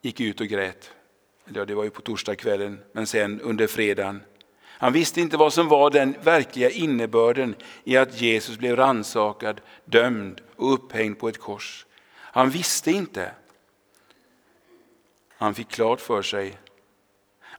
[0.00, 0.90] gick ut och grät.
[1.44, 4.22] Ja, det var ju på torsdagskvällen, men sen under fredagen.
[4.64, 10.40] Han visste inte vad som var den verkliga innebörden i att Jesus blev ransakad, dömd
[10.56, 11.86] och upphängd på ett kors.
[12.14, 13.30] Han visste inte.
[15.42, 16.58] Han fick klart för sig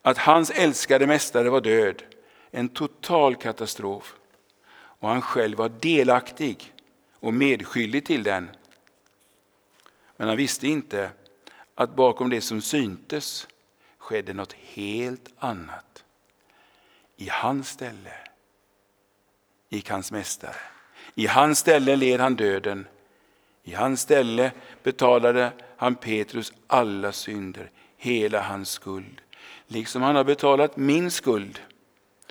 [0.01, 2.03] att hans älskade mästare var död,
[2.51, 4.15] en total katastrof.
[4.73, 6.73] Och han själv var delaktig
[7.13, 8.49] och medskyldig till den.
[10.17, 11.09] Men han visste inte
[11.75, 13.47] att bakom det som syntes
[13.97, 16.03] skedde något helt annat.
[17.15, 18.13] I hans ställe
[19.69, 20.61] gick hans mästare.
[21.15, 22.87] I hans ställe led han döden.
[23.63, 24.52] I hans ställe
[24.84, 29.21] betalade han Petrus alla synder, hela hans skuld.
[29.67, 31.62] Liksom han har betalat min skuld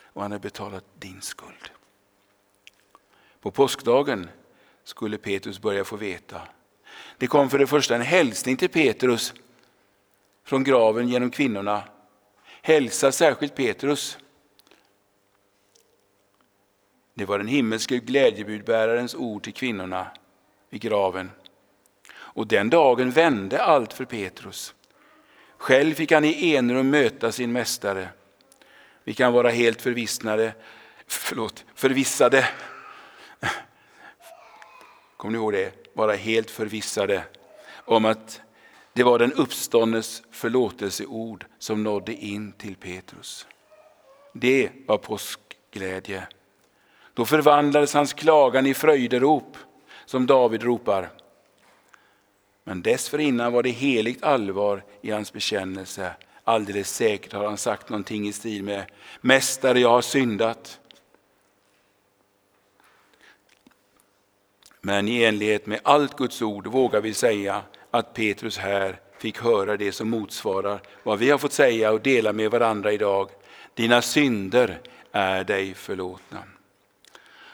[0.03, 1.71] och han har betalat din skuld.
[3.41, 4.29] På påskdagen
[4.85, 6.41] skulle Petrus börja få veta.
[7.19, 9.35] Det kom för det första en hälsning till Petrus
[10.45, 11.83] från graven genom kvinnorna.
[12.63, 14.19] Hälsa särskilt Petrus.
[17.15, 20.11] Det var den himmelske glädjebudbärarens ord till kvinnorna
[20.73, 21.31] vid graven.
[22.15, 24.75] Och den dagen vände allt för Petrus.
[25.57, 28.09] Själv fick han i enrum möta sin mästare.
[29.05, 30.53] Vi kan vara helt förvissade,
[31.07, 32.49] förlåt, förvissade.
[35.17, 35.73] Kommer ni ihåg det?
[35.95, 37.25] Vara helt förvissade
[37.85, 38.41] om att
[38.93, 43.47] det var den uppståndes förlåtelseord som nådde in till Petrus.
[44.33, 46.27] Det var påskglädje.
[47.15, 49.57] Då förvandlades hans klagan i fröjderop,
[50.13, 51.11] som David ropar.
[52.65, 56.13] Men dessförinnan var det heligt allvar i hans bekännelse.
[56.45, 58.85] Alldeles säkert har han sagt någonting i stil med
[59.21, 60.81] Mästare, jag har syndat.
[64.81, 69.77] Men i enlighet med allt Guds ord vågar vi säga att Petrus här fick höra
[69.77, 73.31] det som motsvarar vad vi har fått säga och dela med varandra idag.
[73.75, 74.81] Dina synder
[75.13, 76.52] är dig förlåtna.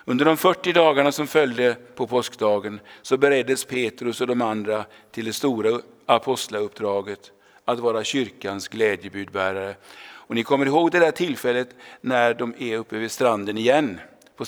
[0.09, 5.25] Under de 40 dagarna som följde på påskdagen så bereddes Petrus och de andra till
[5.25, 7.33] det stora apostlauppdraget
[7.65, 9.77] att vara kyrkans glädjebudbärare.
[10.01, 11.69] Och ni kommer ihåg det där tillfället
[12.01, 14.01] när de är uppe vid stranden igen
[14.37, 14.45] på,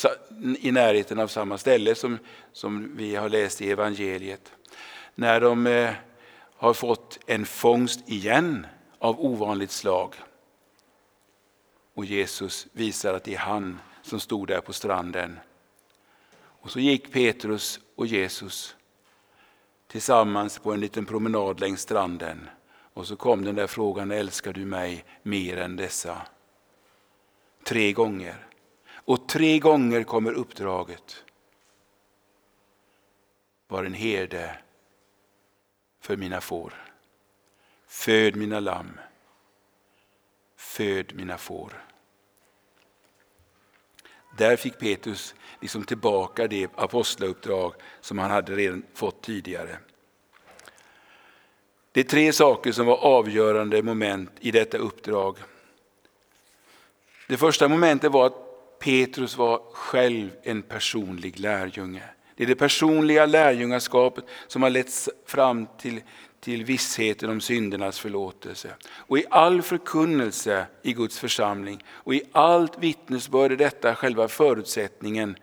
[0.60, 2.18] i närheten av samma ställe som,
[2.52, 4.52] som vi har läst i evangeliet.
[5.14, 5.90] När de eh,
[6.56, 8.66] har fått en fångst igen
[8.98, 10.14] av ovanligt slag.
[11.94, 15.38] Och Jesus visar att det är han som stod där på stranden.
[16.60, 18.76] Och så gick Petrus och Jesus
[19.86, 22.48] tillsammans på en liten promenad längs stranden.
[22.94, 26.22] Och så kom den där frågan, älskar du mig mer än dessa?
[27.64, 28.46] Tre gånger.
[28.92, 31.24] Och tre gånger kommer uppdraget.
[33.68, 34.58] Var en herde
[36.00, 36.74] för mina får.
[37.86, 39.00] Föd mina lamm.
[40.56, 41.89] Föd mina får.
[44.40, 49.78] Där fick Petrus liksom tillbaka det apostlauppdrag som han hade redan fått tidigare.
[51.92, 55.36] Det är tre saker som var avgörande moment i detta uppdrag.
[57.28, 62.04] Det första momentet var att Petrus var själv en personlig lärjunge.
[62.36, 66.00] Det är det personliga lärjungaskapet som har lett fram till,
[66.40, 68.74] till vissheten om syndernas förlåtelse.
[68.90, 75.36] Och i all förkunnelse i Guds församling och i allt vittnesbörd är detta själva förutsättningen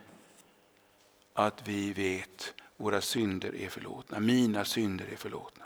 [1.33, 4.19] att vi vet våra synder är förlåtna.
[4.19, 5.63] Mina synder är förlåtna.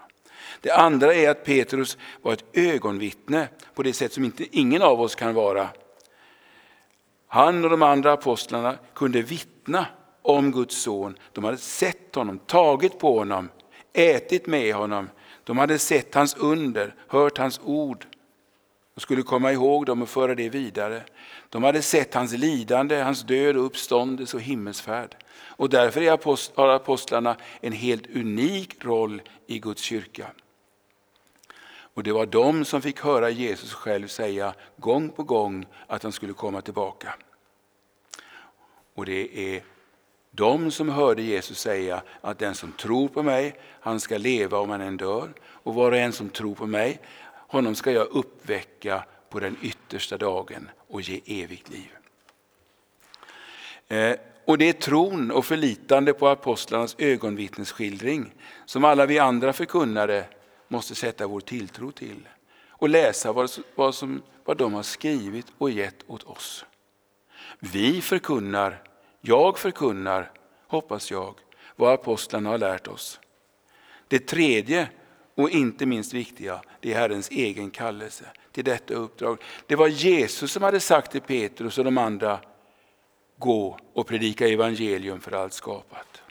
[0.62, 5.02] Det andra är att Petrus var ett ögonvittne på det sätt som inte ingen av
[5.02, 5.70] oss kan vara.
[7.28, 9.86] Han och de andra apostlarna kunde vittna
[10.22, 11.18] om Guds son.
[11.32, 13.50] De hade sett honom, tagit på honom,
[13.94, 15.10] ätit med honom.
[15.52, 18.06] De hade sett hans under, hört hans ord
[18.96, 21.04] och skulle komma ihåg dem och föra det vidare.
[21.50, 25.16] De hade sett hans lidande, hans död och uppståndelse och himmelsfärd.
[25.34, 30.28] Och därför har apostlarna en helt unik roll i Guds kyrka.
[31.94, 36.12] Och det var de som fick höra Jesus själv säga gång på gång att han
[36.12, 37.14] skulle komma tillbaka.
[38.94, 39.64] Och det är
[40.32, 44.70] de som hörde Jesus säga att den som tror på mig, han ska leva om
[44.70, 45.34] han än dör.
[45.44, 47.00] Och var och en som tror på mig,
[47.48, 51.92] honom ska jag uppväcka på den yttersta dagen och ge evigt liv.
[53.88, 54.16] Eh,
[54.46, 58.34] och det är tron och förlitande på apostlarnas ögonvittnesskildring
[58.66, 60.26] som alla vi andra förkunnare
[60.68, 62.28] måste sätta vår tilltro till
[62.70, 66.66] och läsa vad, vad, som, vad de har skrivit och gett åt oss.
[67.60, 68.82] Vi förkunnar,
[69.22, 70.32] jag förkunnar,
[70.68, 71.36] hoppas jag,
[71.76, 73.20] vad apostlarna har lärt oss.
[74.08, 74.90] Det tredje
[75.36, 79.42] och inte minst viktiga, det är Herrens egen kallelse till detta uppdrag.
[79.68, 82.40] Det var Jesus som hade sagt till Petrus och de andra,
[83.38, 86.22] gå och predika evangelium för allt skapat.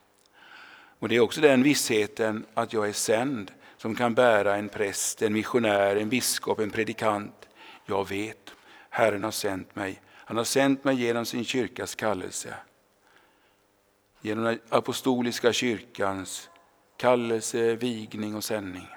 [0.99, 5.23] Och Det är också den vissheten att jag är sänd som kan bära en präst,
[5.23, 7.49] en missionär, en biskop, en predikant.
[7.87, 8.51] Jag vet,
[8.91, 10.01] Herren har sänt mig.
[10.13, 12.55] Han har sänt mig genom sin kyrkas kallelse.
[14.21, 16.51] Genom den apostoliska kyrkans
[16.97, 18.89] kallelse, vigning och sändning.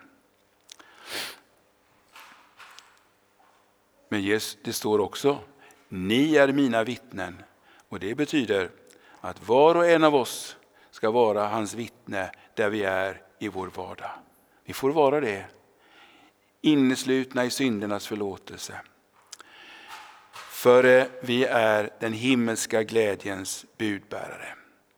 [4.09, 5.39] Men det står också,
[5.89, 7.43] ni är mina vittnen.
[7.89, 8.69] Och det betyder
[9.21, 10.57] att var och en av oss
[10.91, 14.11] ska vara hans vittne där vi är i vår vardag.
[14.65, 15.45] Vi får vara det.
[16.61, 18.81] Inneslutna i syndernas förlåtelse.
[20.33, 24.55] För eh, vi är den himmelska glädjens budbärare.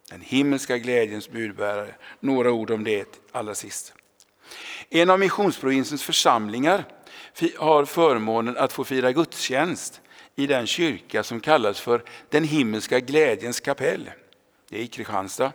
[0.10, 1.96] Den himmelska glädjens budbärare.
[2.20, 3.94] Några ord om det allra sist.
[4.90, 6.84] En av missionsprovinsens församlingar
[7.58, 10.02] har förmånen att få fira gudstjänst
[10.36, 14.12] i den kyrka som kallas för den himmelska glädjens kapell.
[14.70, 15.52] Det är i Kristianstad.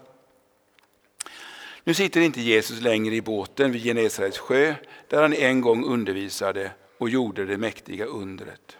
[1.84, 4.74] Nu sitter inte Jesus längre i båten vid Genesarets sjö
[5.08, 8.76] där han en gång undervisade och gjorde det mäktiga undret.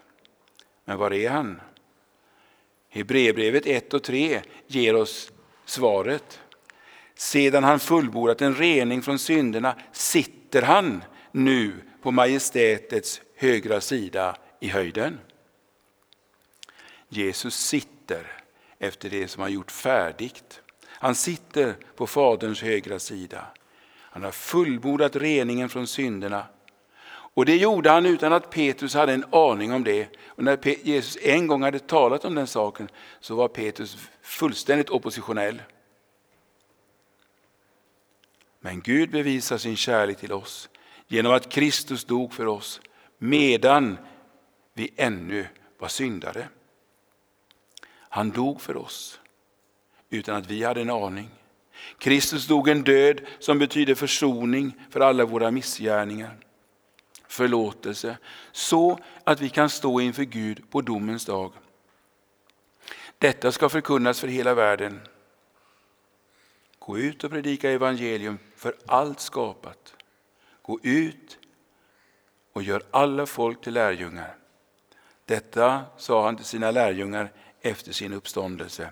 [0.84, 1.60] Men var är han?
[2.88, 5.32] Hebreerbrevet 1 och 3 ger oss
[5.70, 6.40] svaret.
[7.14, 14.68] Sedan han fullbordat en rening från synderna sitter han nu på majestätets högra sida i
[14.68, 15.18] höjden.
[17.08, 18.26] Jesus sitter
[18.78, 20.60] efter det som han gjort färdigt.
[20.86, 23.46] Han sitter på Faderns högra sida.
[23.96, 26.46] Han har fullbordat reningen från synderna.
[27.34, 30.08] Och det gjorde han utan att Petrus hade en aning om det.
[30.26, 32.88] Och när Jesus en gång hade talat om den saken
[33.20, 33.96] så var Petrus
[34.30, 35.62] fullständigt oppositionell.
[38.60, 40.68] Men Gud bevisar sin kärlek till oss
[41.06, 42.80] genom att Kristus dog för oss
[43.18, 43.98] medan
[44.72, 45.46] vi ännu
[45.78, 46.48] var syndare.
[47.92, 49.20] Han dog för oss
[50.10, 51.30] utan att vi hade en aning.
[51.98, 56.36] Kristus dog en död som betyder försoning för alla våra missgärningar.
[57.28, 58.18] Förlåtelse,
[58.52, 61.52] så att vi kan stå inför Gud på domens dag.
[63.20, 65.00] Detta ska förkunnas för hela världen.
[66.78, 69.94] Gå ut och predika evangelium för allt skapat.
[70.62, 71.38] Gå ut
[72.52, 74.36] och gör alla folk till lärjungar.
[75.24, 78.90] Detta sa han till sina lärjungar efter sin uppståndelse.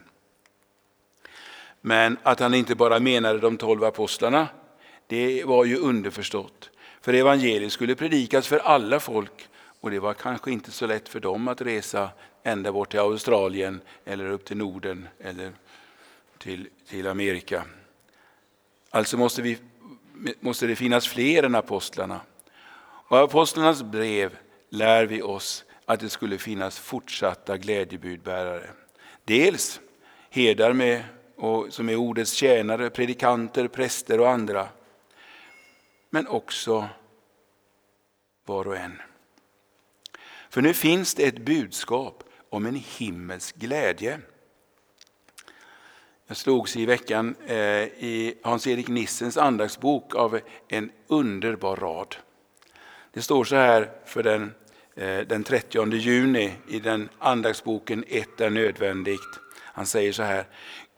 [1.81, 4.49] Men att han inte bara menade de tolv apostlarna,
[5.07, 6.71] det var ju underförstått.
[7.01, 9.49] För evangeliet skulle predikas för alla folk
[9.81, 12.11] och det var kanske inte så lätt för dem att resa
[12.43, 15.53] ända bort till Australien eller upp till Norden eller
[16.39, 17.65] till, till Amerika.
[18.91, 19.59] Alltså måste, vi,
[20.41, 22.21] måste det finnas fler än apostlarna.
[22.81, 24.39] Och av apostlarnas brev
[24.71, 28.71] lär vi oss att det skulle finnas fortsatta glädjebudbärare.
[29.25, 29.81] Dels
[30.31, 31.05] herdar med,
[31.37, 34.69] och, som är ordets tjänare, predikanter, präster och andra.
[36.11, 36.89] Men också
[38.45, 39.03] var och en.
[40.51, 44.21] För nu finns det ett budskap om en himmelsk glädje.
[46.27, 52.17] Jag slogs i veckan eh, i Hans-Erik Nissens andaktsbok av en underbar rad.
[53.13, 54.55] Det står så här för den,
[54.97, 59.41] eh, den 30 juni i den andaktsboken Ett är nödvändigt.
[59.63, 60.47] Han säger så här.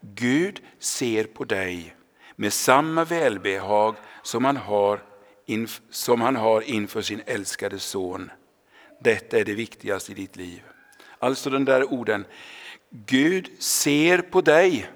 [0.00, 1.96] Gud ser på dig
[2.36, 5.02] med samma välbehag som han har,
[5.90, 8.30] som han har inför sin älskade son.
[9.00, 10.62] Detta är det viktigaste i ditt liv.
[11.22, 12.24] Alltså den där orden.
[12.90, 14.90] Gud ser på dig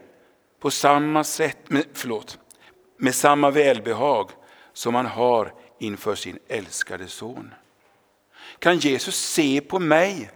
[0.59, 2.39] på samma sätt, med, förlåt,
[2.97, 4.31] med samma välbehag
[4.73, 7.55] som han har inför sin älskade son.
[8.59, 10.31] Kan Jesus se på mig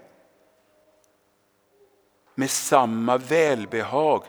[2.35, 4.25] med samma välbehag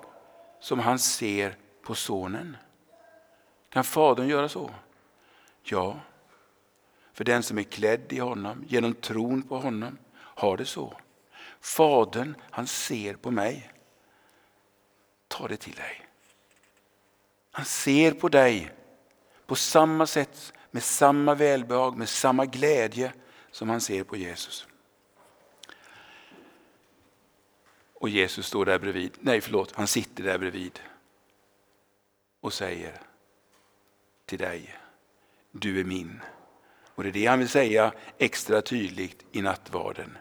[0.60, 2.58] som han ser på sonen?
[3.70, 4.72] Kan Fadern göra så?
[5.64, 6.00] Ja,
[7.14, 10.98] för den som är klädd i honom, genom tron på honom, har det så.
[11.62, 13.72] Fadern, han ser på mig.
[15.28, 16.06] Ta det till dig.
[17.52, 18.72] Han ser på dig
[19.46, 23.14] på samma sätt, med samma välbehag, med samma glädje
[23.52, 24.68] som han ser på Jesus.
[27.94, 30.80] Och Jesus står där bredvid, nej förlåt, han sitter där bredvid
[32.40, 33.02] och säger
[34.26, 34.78] till dig,
[35.52, 36.22] du är min.
[36.96, 40.18] Och det är det han vill säga extra tydligt i nattvarden.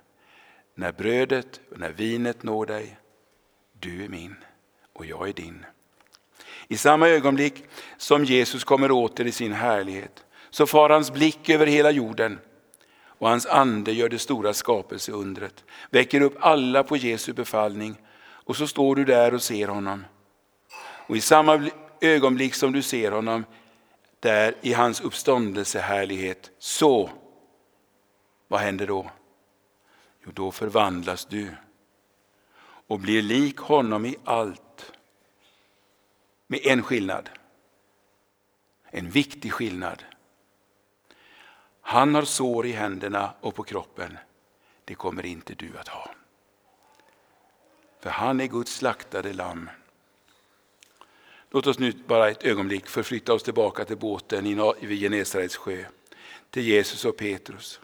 [0.78, 2.98] När brödet och när vinet når dig,
[3.72, 4.34] du är min
[4.92, 5.66] och jag är din.
[6.68, 7.64] I samma ögonblick
[7.96, 12.38] som Jesus kommer åter i sin härlighet så far hans blick över hela jorden
[13.00, 18.66] och hans ande gör det stora skapelseundret, väcker upp alla på Jesu befallning och så
[18.66, 20.04] står du där och ser honom.
[20.80, 21.70] Och i samma
[22.00, 23.44] ögonblick som du ser honom
[24.20, 27.10] där i hans uppståndelsehärlighet, så,
[28.48, 29.10] vad händer då?
[30.28, 31.54] Jo, då förvandlas du
[32.86, 34.92] och blir lik honom i allt.
[36.46, 37.30] Med en skillnad.
[38.90, 40.04] En viktig skillnad.
[41.80, 44.18] Han har sår i händerna och på kroppen.
[44.84, 46.10] Det kommer inte du att ha.
[48.00, 49.70] För han är Guds slaktade lamm.
[51.50, 55.84] Låt oss nu bara ett ögonblick förflytta oss tillbaka till båten vid Genesarets sjö,
[56.50, 57.80] till Jesus och Petrus.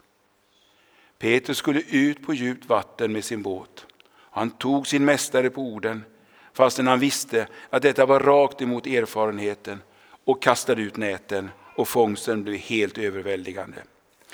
[1.25, 3.85] Petrus skulle ut på djupt vatten med sin båt.
[4.13, 6.03] Han tog sin mästare på orden,
[6.53, 9.81] fastän han visste att detta var rakt emot erfarenheten
[10.25, 13.77] och kastade ut näten och fångsten blev helt överväldigande.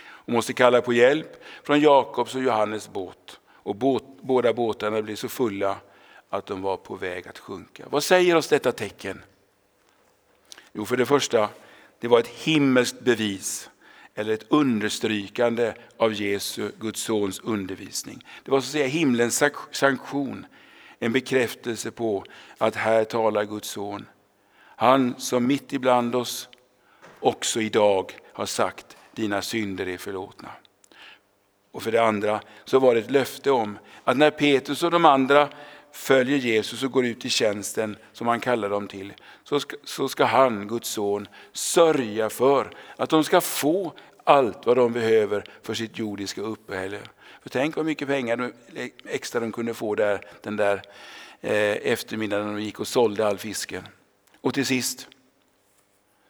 [0.03, 3.39] Och måste kalla på hjälp från Jakobs och Johannes båt.
[3.47, 5.77] Och båt, båda båtarna blev så fulla
[6.29, 7.83] att de var på väg att sjunka.
[7.89, 9.23] Vad säger oss detta tecken?
[10.73, 11.49] Jo, för det första,
[11.99, 13.69] det var ett himmelskt bevis
[14.15, 18.25] eller ett understrykande av Jesu, Guds sons undervisning.
[18.43, 20.45] Det var så att säga himlens sanktion,
[20.99, 22.23] en bekräftelse på
[22.57, 24.05] att här talar Guds son.
[24.75, 26.49] Han som mitt ibland oss
[27.19, 30.49] också idag har sagt dina synder är förlåtna.
[31.71, 35.05] Och för det andra så var det ett löfte om att när Petrus och de
[35.05, 35.49] andra
[35.91, 39.13] följer Jesus och går ut i tjänsten som han kallar dem till,
[39.43, 44.77] så ska, så ska han, Guds son, sörja för att de ska få allt vad
[44.77, 46.99] de behöver för sitt jordiska uppehälle.
[47.41, 48.51] För tänk vad mycket pengar
[49.05, 50.81] extra de kunde få där, den där
[51.41, 53.87] eh, eftermiddagen när de gick och sålde all fisken.
[54.41, 55.07] Och till sist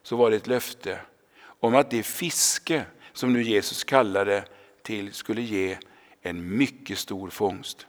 [0.03, 0.99] så var det ett löfte
[1.43, 4.43] om att det fiske som nu Jesus kallade
[4.82, 5.78] till skulle ge
[6.22, 7.88] en mycket stor fångst.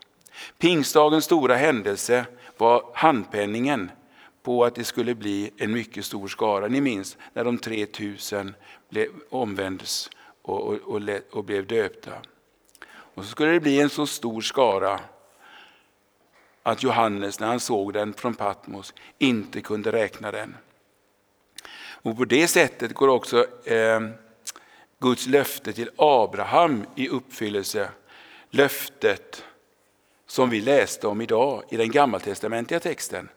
[0.58, 2.26] Pingstdagens stora händelse
[2.56, 3.90] var handpenningen
[4.42, 6.68] på att det skulle bli en mycket stor skara.
[6.68, 8.54] Ni minns när de 3000
[8.88, 10.10] blev, omvändes
[10.42, 11.02] och, och, och,
[11.32, 12.12] och blev döpta.
[13.14, 15.00] Och så skulle det bli en så stor skara
[16.62, 20.56] att Johannes när han såg den från Patmos inte kunde räkna den.
[22.02, 24.00] Och på det sättet går också eh,
[24.98, 27.88] Guds löfte till Abraham i uppfyllelse.
[28.50, 29.44] Löftet
[30.32, 33.28] som vi läste om idag i den gammaltestamentliga texten.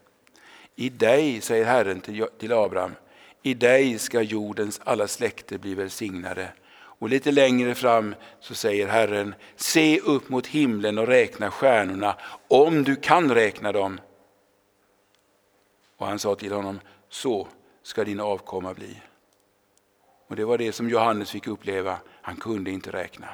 [0.76, 2.02] I dig, säger Herren
[2.40, 2.96] till Abraham,
[3.44, 6.54] i dig ska jordens alla släkter bli välsignade.
[6.74, 12.16] Och lite längre fram så säger Herren, se upp mot himlen och räkna stjärnorna,
[12.48, 14.00] om du kan räkna dem.
[15.98, 16.80] Och han sa till honom,
[17.10, 17.48] så
[17.84, 19.02] ska din avkomma bli.
[20.28, 23.28] Och det var det som Johannes fick uppleva, han kunde inte räkna.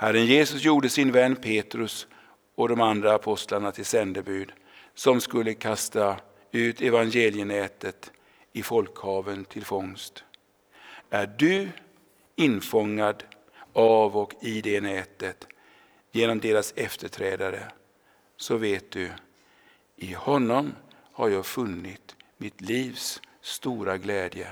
[0.00, 2.06] Herren Jesus gjorde sin vän Petrus
[2.54, 4.52] och de andra apostlarna till sändebud
[4.94, 6.20] som skulle kasta
[6.52, 8.12] ut evangelienätet
[8.52, 10.24] i folkhaven till fångst.
[11.10, 11.68] Är du
[12.36, 13.24] infångad
[13.72, 15.46] av och i det nätet
[16.12, 17.62] genom deras efterträdare
[18.36, 19.10] så vet du,
[19.96, 20.74] i honom
[21.12, 24.48] har jag funnit mitt livs stora glädje.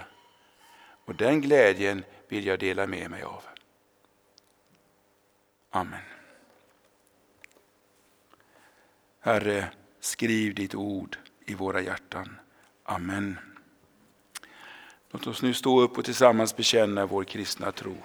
[1.04, 3.42] Och den glädjen vill jag dela med mig av.
[5.76, 6.00] Amen.
[9.20, 9.68] Herre,
[10.00, 12.36] skriv ditt ord i våra hjärtan.
[12.84, 13.38] Amen.
[15.10, 17.96] Låt oss nu stå upp och tillsammans bekänna vår kristna tro.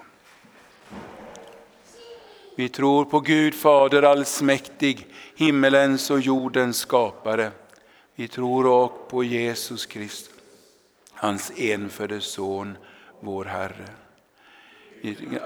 [2.56, 5.06] Vi tror på Gud Fader allsmäktig,
[5.36, 7.50] himmelens och jordens skapare.
[8.14, 10.40] Vi tror också på Jesus Kristus,
[11.12, 12.78] hans enfödde Son,
[13.20, 14.01] vår Herre.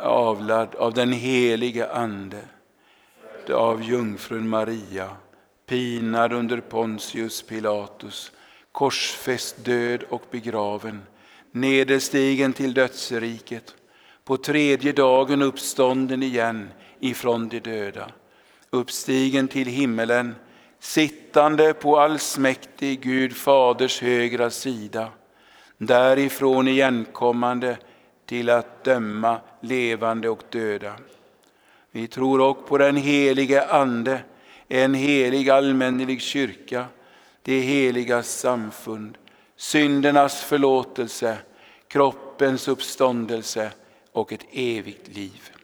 [0.03, 2.43] Avlad av den helige Ande,
[3.51, 5.09] av jungfrun Maria,
[5.67, 8.33] pinad under Pontius Pilatus,
[8.73, 11.03] korsfäst, död och begraven,
[11.51, 13.75] nederstigen till dödsriket,
[14.25, 16.69] på tredje dagen uppstånden igen
[17.01, 18.11] ifrån de döda,
[18.71, 20.35] uppstigen till himmelen,
[20.81, 25.09] sittande på allsmäktig Gud Faders högra sida,
[25.79, 27.77] därifrån igenkommande
[28.27, 30.95] till att döma levande och döda.
[31.91, 34.21] Vi tror också på den helige Ande,
[34.69, 36.87] en helig allmännelig kyrka,
[37.43, 39.19] det heliga samfund,
[39.57, 41.39] syndernas förlåtelse,
[41.89, 43.71] kroppens uppståndelse
[44.13, 45.56] och ett evigt liv.